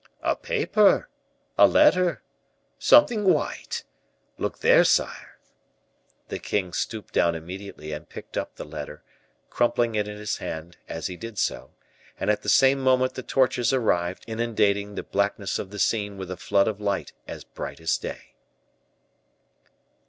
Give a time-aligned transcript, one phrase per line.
[0.23, 1.09] "A paper
[1.59, 2.23] a letter
[2.79, 3.83] something white;
[4.39, 5.37] look there, sire."
[6.29, 9.03] The king stooped down immediately and picked up the letter,
[9.51, 11.75] crumpling it in his hand, as he did so;
[12.19, 16.31] and at the same moment the torches arrived, inundating the blackness of the scene with
[16.31, 18.33] a flood of light as bight as day.